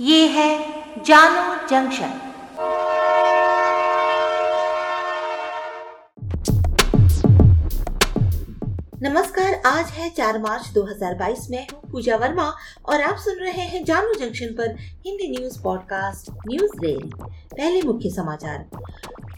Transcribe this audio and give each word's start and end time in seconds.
ये 0.00 0.26
है 0.26 0.72
जानो 1.02 1.68
जंक्शन। 1.68 2.20
नमस्कार, 9.02 9.62
आज 9.66 9.86
है 9.86 10.10
4 10.10 10.38
मार्च 10.38 10.68
2022 10.68 11.50
में 11.50 11.66
हूँ 11.72 11.90
पूजा 11.92 12.16
वर्मा 12.16 12.56
और 12.86 13.02
आप 13.02 13.16
सुन 13.16 13.34
रहे 13.34 13.62
हैं 13.62 13.84
जानो 13.84 14.14
जंक्शन 14.14 14.46
पर 14.46 14.76
Hindi 14.78 15.38
news 15.38 15.62
podcast 15.62 16.30
news 16.48 16.86
rail. 16.86 17.10
पहले 17.56 17.82
मुख्य 17.82 18.10
समाचार। 18.10 18.58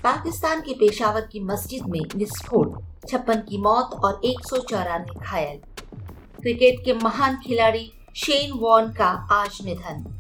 पाकिस्तान 0.05 0.61
के 0.61 0.75
पेशावर 0.75 1.21
की 1.21 1.41
मस्जिद 1.41 1.83
में 1.87 2.03
विस्फोट, 2.17 2.83
छप्पन 3.09 3.35
की 3.35 3.59
मौत 3.59 3.91
और 4.05 4.21
एक 4.25 4.39
सौ 4.41 4.57
घायल। 5.21 5.59
क्रिकेट 6.41 6.85
के 6.85 6.95
महान 6.95 7.39
खिलाड़ी 7.47 7.93
शेन 8.17 8.53
वॉन 8.53 8.93
का 8.93 9.29
आज 9.33 9.59
निधन। 9.65 10.16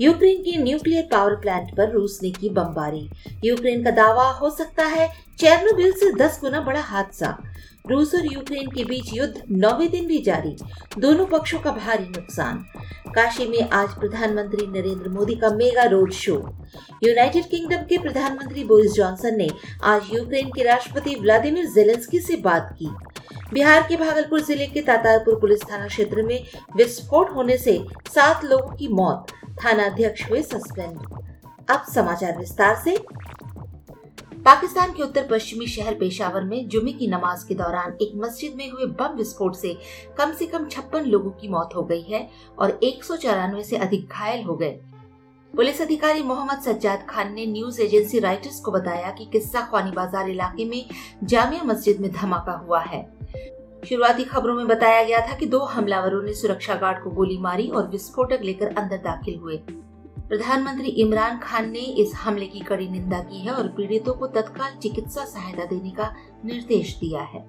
यूक्रेन 0.00 0.42
के 0.42 0.56
न्यूक्लियर 0.56 1.06
पावर 1.10 1.34
प्लांट 1.34 1.70
पर 1.76 1.90
रूस 1.90 2.18
ने 2.22 2.30
की 2.30 2.48
बमबारी। 2.48 3.08
यूक्रेन 3.44 3.82
का 3.84 3.90
दावा 3.90 4.28
हो 4.32 4.50
सकता 4.50 4.84
है, 4.84 5.08
चेरनोबिल 5.38 5.92
से 5.92 6.12
10 6.14 6.38
गुना 6.40 6.60
बड़ा 6.60 6.80
हादसा। 6.80 7.36
रूस 7.90 8.14
और 8.14 8.26
यूक्रेन 8.32 8.68
के 8.70 8.84
बीच 8.84 9.12
युद्ध 9.14 9.42
नौवे 9.50 9.88
दिन 9.88 10.06
भी 10.06 10.18
जारी, 10.22 10.56
दोनों 10.98 11.26
पक्षों 11.26 11.58
का 11.58 11.70
भारी 11.72 12.04
नुकसान। 12.04 12.64
काशी 13.14 13.46
में 13.46 13.70
आज 13.70 13.98
प्रधानमंत्री 14.00 14.66
नरेंद्र 14.68 15.08
मोदी 15.08 15.34
का 15.34 15.50
mega 15.50 15.84
road 15.84 16.12
show. 16.12 16.34
United 17.04 17.48
Kingdom 17.48 17.82
के 17.84 17.98
प्रधानमंत्री 17.98 18.64
बोरिस 18.64 18.92
जॉनसन 18.92 19.36
ने 19.36 19.48
आज 19.84 20.14
यूक्रेन 20.14 20.50
के 20.50 20.62
राष्ट्रपति 20.62 21.14
व्लादिमीर 21.20 21.66
जेलेंस्की 21.66 22.20
से 22.20 22.36
बात 22.38 22.76
की। 22.78 22.90
बिहार 23.52 23.86
के 23.88 23.96
भागलपुर 23.96 24.40
ज़िले 24.40 24.66
के 24.66 24.80
तातारपुर 24.82 25.38
पुलिस 25.40 25.62
थाना 25.62 25.86
क्षेत्र 25.86 26.22
में 26.22 26.44
विस्फोट 26.76 27.34
होने 27.34 27.56
से 27.58 27.78
सात 28.14 28.44
लोगों 28.44 28.76
की 28.76 28.88
मौत। 28.88 29.32
थाना 29.64 29.86
अध्यक्ष 29.86 30.28
हुए 30.30 30.42
सस्पेंड 30.42 30.98
अब 31.70 31.84
समाचार 31.94 32.38
विस्तार 32.38 32.74
से। 32.84 32.96
पाकिस्तान 34.44 34.92
के 34.92 35.02
उत्तर 35.02 35.26
पश्चिमी 35.30 35.66
शहर 35.66 35.94
पेशावर 35.94 36.44
में 36.44 36.68
जुमे 36.68 36.92
की 36.92 37.06
नमाज़ 37.06 37.46
के 37.48 37.54
दौरान 37.54 37.96
एक 38.02 38.12
मस्जिद 38.16 38.54
में 38.56 38.70
हुए 38.70 38.86
बम 38.98 39.16
विस्फोट 39.16 39.56
से 39.56 39.76
कम 40.18 40.32
से 40.32 40.46
कम 40.46 40.68
छप्पन 40.68 41.04
लोगों 41.06 41.30
की 41.30 41.48
मौत 41.48 41.74
हो 41.76 41.82
गई 41.82 42.02
है 42.02 42.28
और 42.58 42.78
एक 42.82 43.04
से 43.04 43.76
अधिक 43.76 44.08
घायल 44.08 44.44
हो 44.44 44.56
गए। 44.56 44.78
पुलिस 45.54 45.80
अधिकारी 45.82 46.22
मोहम्मद 46.22 46.60
सज्जाद 46.62 47.06
खान 47.08 47.32
ने 47.34 47.46
न्यूज़ 47.46 47.80
एजेंसी 47.82 48.18
राइटर्स 48.18 48.60
को 48.60 48.72
बताया 48.72 49.10
कि 49.10 49.24
किस्सा 49.24 49.60
खानी 49.72 49.90
बाज़ार 49.90 50.28
इलाके 50.30 50.64
में 50.64 50.84
जामिया 51.24 51.62
मस्जिद 51.64 52.00
में 52.00 52.10
धमाका 52.12 52.52
हुआ 52.58 52.80
है। 52.80 53.00
शुरुआती 53.84 54.24
खबरों 54.24 54.54
में 54.54 54.66
बताया 54.66 55.04
गया 55.04 55.20
था 55.20 55.34
कि 55.34 55.46
दो 55.46 55.58
हमलावरों 55.58 56.22
ने 56.22 56.32
सुरक्षा 56.34 56.74
गार्ड 56.74 57.04
को 57.04 57.10
गोली 57.10 57.38
मारी 57.38 57.68
और 57.68 57.88
विस्फोटक 57.88 58.40
लेकर 58.42 58.66
अंदर 58.66 58.96
दाखिल 58.96 59.38
हुए। 59.38 59.56
प्रधानमंत्री 60.28 60.88
इमरान 60.88 61.38
खान 61.38 61.70
ने 61.70 61.78
इस 61.78 62.14
हमले 62.14 62.46
की 62.46 62.60
कड़ी 62.60 62.88
निंदा 62.88 63.18
की 63.18 63.40
है 63.40 63.52
और 63.52 63.68
पीड़ितों 63.68 64.14
को 64.14 64.26
तत्काल 64.26 64.72
चिकित्सा 64.72 65.24
सहायता 65.24 65.64
देने 65.64 65.90
का 65.90 66.14
निर्देश 66.44 66.96
दिया 66.96 67.22
है। 67.22 67.46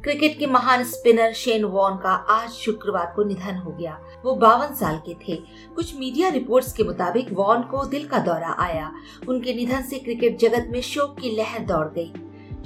क्रिकेट 0.00 0.38
के 0.38 0.46
महान 0.46 0.84
स्पिनर 0.84 1.32
शेन 1.32 1.64
वॉन 1.64 1.96
का 1.96 2.10
आज 2.10 2.50
शुक्रवार 2.50 3.12
को 3.16 3.24
निधन 3.24 3.56
हो 3.56 3.70
गया। 3.70 4.00
वो 4.24 4.34
बावन 4.34 4.74
साल 4.74 4.96
के 4.96 5.14
थे। 5.14 5.42
कुछ 5.76 5.98
मीडिया 5.98 6.28
रिपोर्ट्स 6.28 6.72
के 6.72 6.82
मुताबिक 6.82 7.32
वॉन 7.32 7.62
को 7.62 7.84
दिल 7.84 8.06
का 8.06 8.18
दौरा 8.18 8.56
आया। 8.58 8.92
उनके 9.28 9.54
निधन 9.54 9.82
से 9.82 9.98
क्रिकेट 9.98 10.38
जगत 10.38 10.68
में 10.70 10.80
शोक 10.80 11.18
की 11.18 11.36
लहर 11.36 11.58
दौड़ 11.58 11.86
गई। 11.86 12.12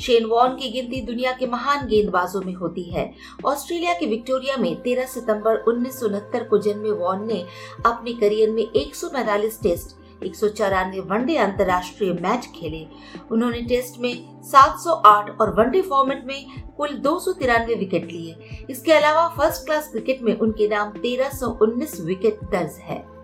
शेन 0.00 0.24
वॉन 0.24 0.56
की 0.56 0.70
गिनती 0.70 1.00
दुनिया 1.00 1.32
के 1.32 1.46
महान 1.46 1.86
गेंदबाजों 1.86 2.40
में 2.42 2.54
होती 2.54 2.82
है। 2.82 3.12
ऑस्ट्रेलिया 3.46 3.92
के 3.92 4.06
विक्टोरिया 4.06 4.56
में 4.56 4.82
13 4.82 5.06
सितंबर 5.06 5.56
उन्नीस 5.68 6.00
सौ 6.00 6.06
उनहत्तर 6.06 6.44
को 6.44 6.58
जन्मे 6.58 6.90
वॉन 6.90 7.26
ने 7.26 7.44
अपने 7.86 8.12
करियर 8.12 8.50
में 8.50 8.62
एक 8.62 8.94
टेस्ट, 9.62 9.96
एक 10.24 10.36
सौ 10.36 10.48
चौरानवे 10.48 11.00
वनडे 11.00 11.36
अंतर्राष्ट्रीय 11.36 12.12
मैच 12.12 12.48
खेले। 12.56 12.86
उन्होंने 13.32 13.60
टेस्ट 13.62 14.00
में 14.00 14.42
708 14.42 15.30
और 15.40 15.54
वनडे 15.54 15.82
फॉर्मेट 15.82 16.24
में 16.26 16.46
कुल 16.76 16.88
दो 16.88 17.18
सौ 17.18 17.32
तिरानवे 17.32 17.74
विकेट 17.74 18.10
लिए। 18.12 18.66
इसके 18.70 18.92
अलावा 18.92 19.28
फ़र्स्ट 19.28 19.64
क्लास 19.66 19.88
क्रिकेट 19.88 20.22
में 20.22 20.38
उनके 20.38 20.68
नाम 20.68 20.92
1319 20.92 22.00
विकेट 22.00 22.44
दर्ज 22.44 22.78
है। 22.80 23.19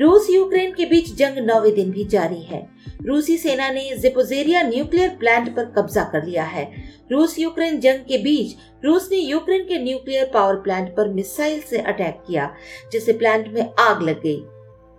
रूस 0.00 0.26
यूक्रेन 0.30 0.72
के 0.72 0.84
बीच 0.86 1.14
जंग 1.14 1.38
नौवे 1.38 1.70
दिन 1.70 1.90
भी 1.90 2.04
जारी 2.04 2.42
है। 2.42 2.68
रूसी 3.06 3.36
सेना 3.36 3.68
ने 3.70 3.96
जिपोजेरिया 3.96 4.62
न्यूक्लियर 4.62 5.08
प्लांट 5.08 5.56
पर 5.56 5.64
कब्जा 5.64 6.04
कर 6.04 6.24
लिया 6.24 6.44
है। 6.44 6.72
रूस 7.12 7.38
यूक्रेन 7.38 7.80
जंग 7.80 7.98
के 7.98 8.18
बीच 8.18 8.54
रूस 8.84 9.08
ने 9.12 9.18
यूक्रेन 9.18 9.64
के 9.64 9.78
न्यूक्लियर 9.78 10.30
पावर 10.34 10.54
प्लांट 10.54 10.88
पर 10.96 11.08
मिसाइल 11.08 11.60
से 11.60 11.78
अटैक 11.78 12.22
किया, 12.26 12.54
जिससे 12.92 13.12
प्लांट 13.12 13.48
में 13.48 13.74
आग 13.80 14.02
लग 14.02 14.22
गई। 14.22 14.42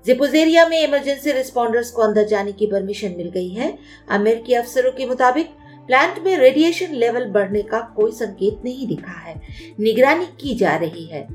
जिपोजेरिया 0.06 0.68
में 0.68 0.88
इमरजेंसी 0.88 1.32
रिस्पॉन्डर्स 1.32 1.92
को 1.92 2.02
अंदर 2.02 2.24
जाने 2.24 2.52
की 2.52 2.66
परमिशन 2.66 3.14
मिल 3.18 3.30
गई 3.30 3.50
है। 3.50 3.78
अमेरिकी 4.10 4.54
अफसरों 4.54 4.92
के 4.92 5.06
मुताबिक 5.06 5.50
प्लांट 5.92 6.20
में 6.20 6.38
रेडिएशन 6.38 6.94
लेवल 6.94 7.26
बढ़ने 7.26 7.62
का 7.62 7.80
कोई 7.80 8.12
संकेत 8.12 8.62
नहीं 8.66 8.88
दिखा 8.88 9.12
है। 9.12 9.42
निगरानी 9.80 10.26
की 10.26 10.56
जा 10.56 10.76
रही 10.76 11.06
है। 11.06 11.28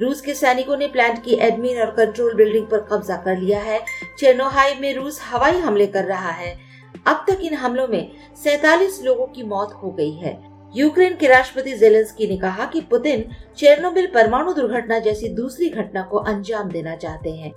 रूस 0.00 0.20
के 0.20 0.34
सैनिकों 0.34 0.76
ने 0.76 0.86
प्लांट 0.86 1.24
की 1.24 1.34
एडमिन 1.34 1.78
और 1.78 1.90
कंट्रोल 1.90 2.34
बिल्डिंग 2.34 2.66
पर 2.66 2.80
कब्जा 2.80 3.16
कर 3.16 3.38
लिया 3.38 3.60
है। 3.60 3.80
चेनोहाई 4.18 4.74
में 4.74 4.94
रूस 4.94 5.20
हवाई 5.22 5.58
हमले 5.58 5.86
कर 5.86 6.04
रहा 6.04 6.30
है। 6.30 6.58
अब 7.06 7.24
तक 7.28 7.38
इन 7.42 7.54
हमलों 7.54 7.88
में 7.88 8.12
सैतालीस 8.44 9.02
लोगों 9.04 9.26
की 9.26 9.42
मौत 9.42 9.80
हो 9.82 9.90
गई 9.90 10.12
है। 10.12 10.42
यूक्रेन 10.76 11.16
के 11.16 11.26
राष्ट्रपति 11.26 11.72
जेलेंस्की 11.72 12.26
ने 12.26 12.36
कहा 12.36 12.64
कि 12.64 12.80
पुतिन 12.80 13.24
चेरनोबिल 13.56 14.06
परमाणु 14.06 14.52
दुर्घटना 14.52 14.98
जैसी 14.98 15.28
दूसरी 15.28 15.68
घटना 15.68 16.02
को 16.02 16.16
अंजाम 16.16 16.70
देना 16.70 16.96
चाहते 16.96 17.30
हैं। 17.30 17.52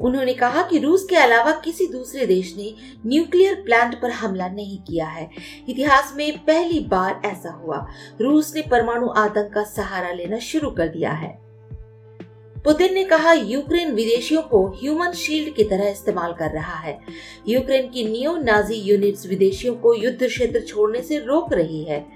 उन्होंने 0.00 0.34
कहा 0.34 0.62
कि 0.62 0.78
रूस 0.78 1.06
के 1.10 1.16
अलावा 1.16 1.52
किसी 1.52 1.86
दूसरे 1.86 2.26
देश 2.26 2.54
ने 2.56 2.74
न्यूक्लियर 3.06 3.54
प्लांट 3.54 4.02
पर 4.02 4.10
हमला 4.10 4.48
नहीं 4.48 4.78
किया 4.78 5.06
है। 5.06 5.30
इतिहास 5.68 6.12
में 6.16 6.38
पहली 6.38 6.80
बार 6.80 7.22
ऐसा 7.24 7.50
हुआ। 7.50 7.86
रूस 8.20 8.54
ने 8.56 8.62
परमाणु 8.62 9.08
आतंक 9.08 9.52
का 9.52 9.64
सहारा 9.64 10.12
लेना 10.12 10.38
शुरू 10.38 10.70
कर 10.70 10.88
दिया 10.88 11.12
है। 11.12 11.46
पुतिन 12.64 12.94
ने 12.94 13.04
कहा, 13.04 13.32
यूक्रेन 13.32 13.92
विदेशियों 13.92 14.42
को 14.42 14.66
ह्यूमन 14.66 15.12
शील्ड 15.12 15.54
की 15.54 15.64
तरह 15.64 15.88
इस्तेमाल 15.88 16.32
कर 16.32 16.50
रहा 16.50 16.74
है। 16.74 17.00
यूक्रेन 17.48 17.88
की 17.88 18.04
नियो 18.04 18.36
नाजी 18.36 18.74
यूनिट्स 18.74 19.26
विदेशियों 19.26 19.74
को 19.74 19.94
युद्ध 19.94 20.26
क्षेत्र 20.26 20.60
छोड़ने 20.60 21.02
से 21.02 21.18
रोक 21.18 21.52
रही 21.52 21.84
है। 21.84 22.06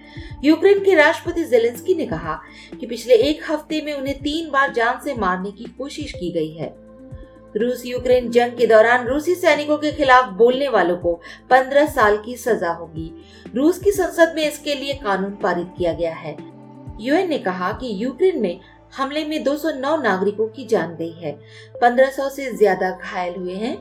यूक्रेन 0.45 0.85
के 0.85 0.95
राष्ट्रपति 0.95 1.45
जेलेंस्की 1.45 1.95
ने 1.95 2.07
कहा 2.07 2.41
कि 2.81 2.87
पिछले 2.87 3.15
एक 3.15 3.51
हफ़्ते 3.51 3.83
में 3.83 3.93
उन्हें 3.95 4.19
तीन 4.19 4.51
बार 4.51 4.73
जान 4.73 5.01
से 5.05 5.15
मारने 5.15 5.51
की 5.51 5.65
कोशिश 5.65 6.13
की 6.13 6.31
गई 6.31 6.53
है। 6.53 6.90
रूस 7.56 7.84
यूक्रेन 7.87 8.31
जंग 8.31 8.53
के 8.53 8.66
दौरान 8.66 9.06
रूसी 9.06 9.34
सैनिकों 9.34 9.77
के 9.78 9.93
खिलाफ 9.93 10.33
बोलने 10.33 10.69
वालों 10.69 10.97
को 10.97 11.21
15 11.50 11.87
साल 11.87 12.16
की 12.16 12.37
सजा 12.37 12.72
होगी। 12.72 13.11
रूस 13.55 13.78
की 13.78 13.93
संसद 13.93 14.33
में 14.37 14.47
इसके 14.47 14.75
लिए 14.75 14.94
कानून 14.94 15.31
पारित 15.33 15.72
किया 15.78 15.93
गया 15.93 16.15
है। 16.15 16.37
यूएन 17.00 17.28
ने 17.28 17.39
कहा 17.39 17.72
कि 17.72 17.93
यूक्रेन 18.05 18.41
में 18.41 18.60
हमले 18.97 19.25
में 19.25 19.43
209 19.44 19.97
नागरिकों 19.97 20.47
की 20.49 20.65
जान 20.65 20.94
गई 20.97 21.12
है। 21.12 21.33
1500 21.75 22.28
से 22.28 22.50
ज़्यादा 22.53 22.91
घायल 22.91 23.34
हुए 23.34 23.55
हैं। 23.55 23.77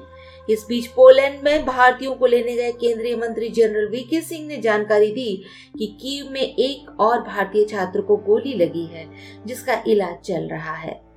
इस 0.50 0.66
बीच 0.70 0.88
पोलैंड 0.88 1.44
में 1.44 1.66
भारतीयों 1.66 2.14
को 2.16 2.26
लेने 2.26 2.56
गए 2.56 2.72
केंद्रीय 2.72 3.16
मंत्री 3.16 3.50
जनरल 3.50 3.88
वीके 3.88 4.22
सिंह 4.22 4.48
ने 4.48 4.58
जानकारी 4.58 5.12
दी 5.12 5.44
कि 5.78 5.88
कीव 6.02 6.32
में 6.32 6.42
एक 6.42 6.90
और 7.00 7.22
भारतीय 7.22 7.66
छात्र 7.66 8.02
को 8.02 8.18
गोली 8.18 8.54
लगी 8.54 8.86
है, 8.86 9.06
जिसका 9.46 9.84
इलाज 9.88 10.16
चल 10.26 10.48
रहा 10.48 10.76
है। 10.76 11.09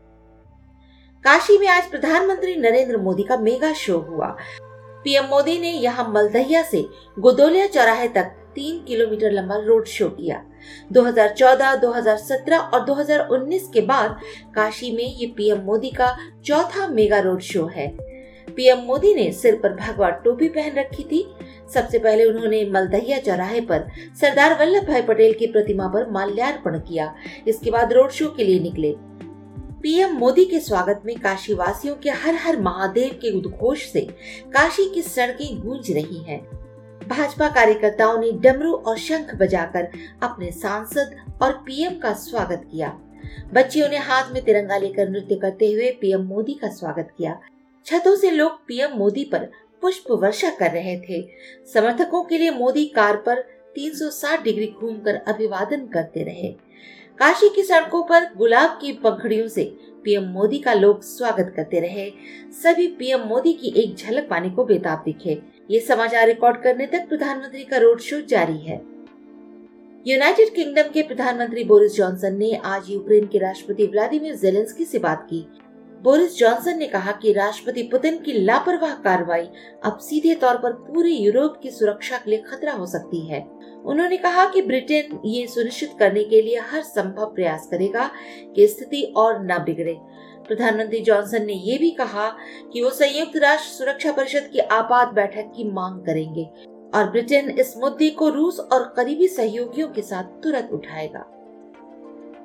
काशी 1.25 1.59
में 1.59 1.69
आज 1.69 1.91
प्रधानमंत्री 1.91 2.57
नरेंद्र 2.57 2.97
मोदी 2.97 3.23
का 3.23 3.37
मेगा 3.37 3.73
शो 3.73 3.99
हुआ। 3.99 4.27
पीएम 5.05 5.25
मोदी 5.25 5.59
ने 5.59 5.71
यहाँ 5.71 6.13
मलदहिया 6.13 6.63
से 6.63 6.87
गोदोलिया 7.19 7.67
चौराहे 7.67 8.09
तक 8.09 8.25
तीन 8.55 8.85
किलोमीटर 8.85 9.31
लंबा 9.31 9.57
रोड 9.57 9.87
शो 9.87 10.09
किया। 10.09 10.43
2014, 10.93 11.75
2017 11.77 12.59
और 12.59 12.85
2019 12.85 13.69
के 13.73 13.81
बाद 13.81 14.19
काशी 14.55 14.91
में 14.97 15.05
ये 15.05 15.27
पीएम 15.27 15.59
मोदी 15.59 15.91
का 15.91 16.17
चौथा 16.45 16.89
मेगा 16.89 17.19
रोड 17.19 17.41
शो 17.41 17.67
है। 17.67 17.89
पीएम 18.57 18.79
मोदी 18.79 19.15
ने 19.15 19.33
सिर 19.33 19.55
पर 19.55 19.73
भगवा 19.73 20.11
टोपी 20.11 20.49
पहन 20.49 20.75
रखी 20.79 21.03
थी। 21.03 21.27
सबसे 21.75 21.99
पहले 21.99 22.25
उन्होंने 22.25 22.65
मलदहिया 22.71 23.19
चौराहे 23.19 23.61
पर 23.61 23.89
सरदार 24.21 24.59
वल्लभ 24.59 24.89
भाई 24.89 25.03
पटेल 25.03 25.33
की 25.33 25.47
प्रतिमा 25.47 25.89
पर 25.89 26.11
माल्यार्पण 26.11 26.79
किया। 26.79 27.15
इसके 27.49 27.71
बाद 27.71 27.93
रोड 27.93 28.11
शो 28.11 28.29
के 28.29 28.45
लिए 28.45 28.61
निकले। 28.61 28.95
पीएम 29.83 30.13
मोदी 30.13 30.45
के 30.45 30.61
स्वागत 30.61 31.03
में 31.05 31.21
काशी 31.21 31.55
वासियों 31.55 31.95
के 31.97 32.11
हर 32.11 32.35
हर 32.35 32.61
महादेव 32.61 33.19
के 33.23 33.31
उद्घोष 33.31 33.87
से 33.93 34.01
काशी 34.45 34.95
की 34.95 35.03
सड़कें 35.03 35.61
गूंज 35.61 35.91
रही 35.91 36.19
हैं। 36.19 36.45
भाजपा 37.09 37.49
कार्यकर्ताओं 37.49 38.19
ने 38.19 38.33
डमरू 38.33 38.73
और 38.73 38.99
शंख 38.99 39.35
बजाकर 39.35 39.89
अपने 40.23 40.51
सांसद 40.51 41.17
और 41.43 41.53
पीएम 41.53 41.99
का 41.99 42.13
स्वागत 42.13 42.69
किया। 42.73 42.89
बच्चियों 43.55 43.89
ने 43.89 43.97
हाथ 43.97 44.33
में 44.33 44.45
तिरंगा 44.45 44.77
लेकर 44.77 45.09
नृत्य 45.09 45.35
करते 45.35 45.73
हुए 45.73 45.91
पीएम 45.91 46.21
मोदी 46.21 46.55
का 46.55 46.69
स्वागत 46.69 47.09
किया। 47.19 47.41
छतों 47.87 48.17
से 48.17 48.31
लोग 48.31 48.53
पीएम 48.67 48.91
मोदी 48.97 49.25
पर 49.25 49.51
पुष्प 49.81 50.11
वर्षा 50.11 50.51
कर 50.51 50.71
रहे 50.71 51.01
थे। 51.01 51.23
समर्थकों 51.75 52.23
के 52.23 52.39
लिए 52.39 52.51
मोदी 52.51 52.87
कार 52.87 53.17
पर 53.17 53.41
360 53.75 54.43
डिग्री 54.43 54.75
घूमकर 54.81 55.15
अभिवादन 55.15 55.87
करते 55.87 56.23
रहे। 56.23 56.73
काशी 57.23 57.49
की 57.49 57.63
सड़कों 57.63 58.03
पर 58.03 58.25
गुलाब 58.37 58.71
की 58.81 58.93
पंखड़ियों 58.93 59.49
से 59.49 59.65
पीएम 60.05 60.25
मोदी 60.25 60.59
का 60.59 60.73
लोग 60.73 61.03
स्वागत 61.03 61.53
करते 61.57 61.81
रहे। 61.81 62.09
सभी 62.53 62.87
पीएम 62.89 63.21
मोदी 63.21 63.53
की 63.53 63.69
एक 63.77 63.95
झलक 63.97 64.27
पाने 64.31 64.51
को 64.51 64.65
बेताब 64.65 65.03
दिखे। 65.05 65.39
ये 65.71 65.81
समाचार 65.81 66.27
रिकॉर्ड 66.27 66.63
करने 66.63 66.87
तक 66.87 67.09
प्रधानमंत्री 67.09 67.65
का 67.65 67.77
रोड 67.77 68.01
शो 68.01 68.21
जारी 68.21 68.59
है। 68.59 68.81
यूनाइटेड 70.07 70.55
किंगडम 70.55 70.91
के 70.91 71.03
प्रधानमंत्री 71.03 71.65
बोरिस 71.65 71.95
जॉनसन 71.95 72.37
ने 72.37 72.55
आज 72.55 72.91
यूक्रेन 72.91 73.27
के 73.27 73.39
राष्ट्रपति 73.39 73.87
व्लादिमीर 73.87 74.35
जेलेंस्की 74.35 74.85
से 74.85 74.99
बात 74.99 75.27
की। 75.31 75.47
बोरिस 76.03 76.39
जॉनसन 76.39 76.79
ने 76.79 76.87
कहा 76.87 77.13
कि 77.13 77.33
राष्ट्रपति 77.33 77.83
पुतिन 77.83 78.19
की 78.19 78.33
लापरवाह 78.33 78.95
कार्रवाई 78.95 79.49
अब 79.85 79.99
सीधे 79.99 80.35
तौर 80.35 80.59
पर 80.59 80.73
पूरे 80.73 81.11
यूरोप 81.11 81.61
की 81.63 81.71
सुरक्षा 81.71 82.19
के 82.19 82.31
लिए 82.31 82.43
खतरा 82.43 82.73
हो 82.73 82.87
सकती 82.87 83.27
है। 83.27 83.47
उन्होंने 83.85 84.17
कहा 84.17 84.45
कि 84.47 84.63
ब्रिटेन 84.63 85.21
ये 85.25 85.47
सुनिश्चित 85.47 85.95
करने 85.99 86.25
के 86.25 86.43
लिए 86.43 86.59
हर 86.63 86.83
संभव 86.83 87.33
प्रयास 87.35 87.67
करेगा 87.71 88.11
कि 88.57 88.67
स्थिति 88.67 89.03
और 89.17 89.43
न 89.43 89.59
बिगड़े। 89.65 89.97
प्रधानमंत्री 90.49 91.01
जॉनसन 91.01 91.45
ने 91.47 91.53
ये 91.53 91.79
भी 91.79 91.91
कहा 91.91 92.29
कि 92.73 92.83
वो 92.83 92.91
संयुक्त 92.91 93.37
राष्ट्र 93.37 93.69
सुरक्षा 93.69 94.13
परिषद 94.13 94.49
की 94.53 94.59
आपात 94.59 95.13
बैठक 95.15 95.53
की 95.57 95.65
मांग 95.71 96.01
करेंगे 96.07 96.45
और 96.95 97.11
ब्रिटेन 97.11 97.51
इस 97.51 97.75
मुद्दे 97.77 98.11
को 98.11 98.29
रूस 98.29 98.59
और 98.63 98.93
करीबी 98.97 99.29
सहयोगियों 99.29 99.89
के 99.89 100.03
साथ 100.03 100.43
तुरंत 100.43 100.71
उठाएगा। 100.73 101.25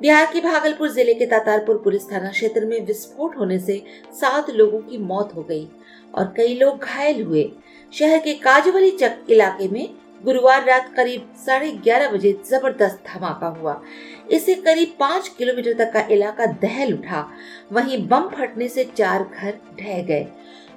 बिहार 0.02 0.26
के 0.34 0.40
भागलपुर 0.42 0.90
ज़िले 0.90 1.14
के 1.14 1.26
तातारपुर 1.26 1.78
पुलिस 1.84 2.12
थाना 2.12 2.30
क्षेत्र 2.32 2.66
में 2.66 2.80
विस्फोट 2.86 3.38
होने 3.38 3.60
से 3.60 3.82
सात 4.14 4.50
लोगों 4.50 4.80
की 4.80 4.98
मौत 4.98 5.36
हो 5.36 5.44
गई 5.44 5.68
और 6.16 6.34
कई 6.38 6.56
लोग 6.56 6.84
घायल 6.84 7.24
हुए। 7.24 7.50
शहर 7.94 8.20
के 8.20 8.34
काजवली 8.36 8.92
चक 8.92 9.26
इलाके 9.30 9.68
में 9.68 9.88
गुरुवार 10.22 10.66
रात 10.66 10.94
करीब 10.96 11.34
साढ़े 11.38 11.72
ग्यारह 11.72 12.12
बजे 12.12 12.32
ज़बरदस्त 12.46 13.04
धमाका 13.08 13.48
हुआ। 13.48 13.82
इससे 14.32 14.54
करीब 14.56 14.96
पाँच 15.00 15.28
किलोमीटर 15.28 15.74
तक 15.74 15.94
का 15.94 16.08
इलाका 16.14 16.46
दहल 16.62 16.94
उठा। 16.94 17.26
वहीं 17.72 18.08
बम 18.08 18.28
फटने 18.30 18.68
से 18.68 18.84
चार 18.86 19.24
घर 19.24 19.60
ढह 19.80 20.02
गए। 20.02 20.28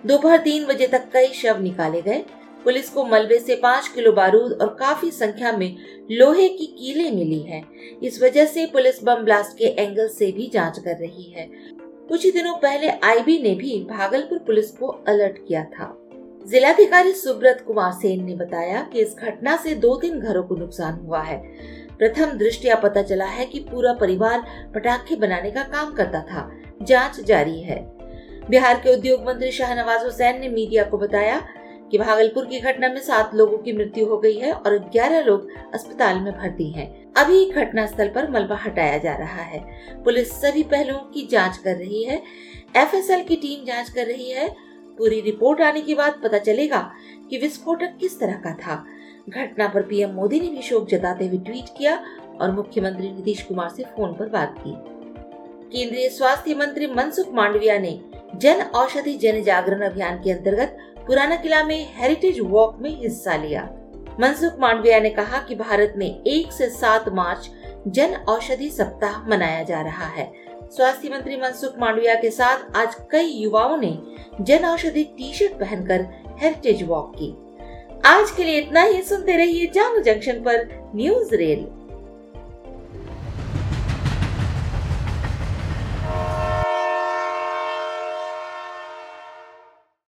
दोपहर 0.06 0.38
तीन 0.38 0.66
बजे 0.66 0.86
तक 0.86 1.08
कई 1.12 1.32
शव 1.32 1.60
निकाले 1.62 2.02
गए। 2.02 2.24
पुलिस 2.64 2.88
को 2.90 3.04
मलबे 3.04 3.38
से 3.38 3.54
पाँच 3.54 3.88
किलो 3.88 4.12
बारूद 4.12 4.52
और 4.52 4.74
काफ़ी 4.74 5.10
संख्या 5.10 5.52
में 5.52 5.76
लोहे 6.10 6.48
की 6.48 6.66
कीले 6.78 7.10
मिली 7.10 7.40
है। 7.42 7.62
इस 8.02 8.22
वजह 8.22 8.46
से 8.46 8.66
पुलिस 8.66 9.02
बम 9.04 9.24
ब्लास्ट 9.24 9.58
के 9.58 9.64
एंगल 9.82 10.08
से 10.08 10.30
भी 10.32 10.50
जाँच 10.54 10.78
कर 10.78 10.96
रही 10.96 11.30
है। 11.30 11.48
कुछ 12.08 12.24
ही 12.24 12.30
दिनों 12.30 12.54
पहले 12.54 12.88
आईबी 12.88 13.38
ने 13.38 13.54
भी 13.54 13.84
भागलपुर 13.90 14.38
पुलिस 14.38 14.70
को 14.70 14.86
अलर्ट 15.08 15.38
किया 15.48 15.64
था। 15.64 15.96
जिलाधिकारी 16.50 17.12
सुब्रत 17.12 17.62
कुमार 17.66 17.92
सेन 17.92 18.24
ने 18.24 18.34
बताया 18.34 18.82
कि 18.82 19.00
इस 19.00 19.14
घटना 19.18 19.56
से 19.56 19.74
दो 19.74 19.96
तीन 19.96 20.20
घरों 20.20 20.42
को 20.42 20.56
नुकसान 20.56 20.94
हुआ 20.94 21.20
है। 21.22 21.36
प्रथम 21.98 22.30
दृष्टिया 22.30 22.74
पता 22.74 23.02
चला 23.02 23.24
है 23.24 23.44
कि 23.46 23.58
पूरा 23.58 23.92
परिवार 23.92 24.42
पटाखे 24.74 25.16
बनाने 25.16 25.50
का 25.50 25.62
काम 25.62 25.92
करता 25.92 26.20
था। 26.20 26.50
जाँच 26.82 27.20
जारी 27.20 27.60
है। 27.60 27.78
बिहार 28.50 28.74
के 28.74 28.94
उद्योग 28.94 29.26
मंत्री 29.26 29.50
शाहनवाज 29.50 30.04
हुसैन 30.04 30.40
ने 30.40 30.48
मीडिया 30.48 30.84
को 30.84 30.98
बताया 30.98 31.40
कि 31.90 31.98
भागलपुर 31.98 32.46
की 32.46 32.60
घटना 32.60 32.88
में 32.88 33.00
सात 33.00 33.34
लोगों 33.34 33.58
की 33.58 33.72
मृत्यु 33.72 34.06
हो 34.06 34.18
गई 34.18 34.38
है 34.38 34.52
और 34.52 34.78
ग्यारह 34.78 35.20
लोग 35.20 35.48
अस्पताल 35.74 36.20
में 36.20 36.32
भर्ती 36.32 36.70
हैं। 36.70 36.88
अभी 37.16 37.50
घटना 37.50 37.86
स्थल 37.86 38.08
पर 38.08 38.30
मलबा 38.30 38.56
हटाया 38.56 38.98
जा 38.98 39.14
रहा 39.16 39.42
है। 39.42 39.60
पुलिस 40.04 40.32
सभी 40.32 40.62
पहलुओं 40.62 40.98
की 40.98 41.26
जाँच 41.30 41.56
कर 41.56 41.76
रही 41.76 42.04
है। 42.04 42.22
एफएसएल 42.76 43.22
की 43.22 43.36
टीम 43.36 43.64
जाँच 43.66 43.90
कर 43.90 44.06
रही 44.06 44.30
है 44.30 44.69
पूरी 45.00 45.20
रिपोर्ट 45.20 45.60
आने 45.60 45.80
के 45.80 45.94
बाद 45.94 46.20
पता 46.22 46.38
चलेगा 46.38 46.78
कि 47.30 47.38
विस्फोटक 47.38 47.96
किस 48.00 48.18
तरह 48.20 48.32
का 48.32 48.52
था। 48.54 48.74
घटना 49.28 49.68
पर 49.68 49.82
पीएम 49.82 50.10
मोदी 50.10 50.40
ने 50.40 50.48
भी 50.48 50.62
शोक 50.62 50.88
जताते 50.88 51.26
हुए 51.26 51.38
ट्वीट 51.38 51.68
किया 51.78 51.94
और 52.40 52.50
मुख्यमंत्री 52.50 53.12
नीतीश 53.12 53.42
कुमार 53.42 53.68
से 53.68 53.82
फ़ोन 53.96 54.12
पर 54.14 54.28
बात 54.28 54.54
की। 54.58 54.72
केंद्रीय 55.72 56.08
स्वास्थ्य 56.08 56.54
मंत्री 56.54 56.86
मनसुख 56.86 57.32
मांडविया 57.32 57.78
ने 57.78 57.98
जन 58.36 58.60
औषधि 58.74 59.14
जन 59.14 59.42
जागरण 59.42 59.82
अभियान 59.82 60.18
के 60.18 60.30
अंतर्गत 60.30 60.76
पुराना 61.06 61.36
किला 61.36 61.62
में 61.64 61.88
हेरिटेज 61.94 62.40
वॉक 62.40 62.78
में 62.80 62.90
हिस्सा 63.00 63.36
लिया। 63.36 63.62
मनसुख 64.20 64.60
मांडविया 64.60 65.00
ने 65.00 65.10
कहा 65.10 65.38
कि 65.38 65.54
भारत 65.54 65.94
में 65.96 66.22
एक 66.24 66.52
से 66.52 66.70
सात 66.70 67.08
मार्च 67.08 67.50
जन 67.88 68.14
औषधि 68.28 68.70
सप्ताह 68.70 69.28
मनाया 69.28 69.62
जा 69.62 69.80
रहा 69.80 70.06
है। 70.06 70.32
स्वास्थ्य 70.70 71.08
मंत्री 71.08 71.36
मनसुख 71.36 71.78
मांडविया 71.78 72.14
के 72.14 72.30
साथ 72.30 72.76
आज 72.76 72.94
कई 73.10 73.26
युवाओं 73.26 73.76
ने 73.76 73.98
जन 74.40 74.64
औषधि 74.64 75.04
टी 75.04 75.32
शर्ट 75.34 75.52
पहनकर 75.52 76.06
हेरिटेज 76.40 76.82
वॉक 76.82 77.12
की। 77.22 77.30
आज 78.04 78.30
के 78.30 78.44
लिए 78.44 78.60
इतना 78.60 78.82
ही, 78.82 79.02
सुनते 79.02 79.36
रहिए 79.36 79.66
जानू 79.66 80.00
जंक्शन 80.00 80.32
पर 80.32 80.68
न्यूज़ 80.94 81.34
रेल। 81.34 81.66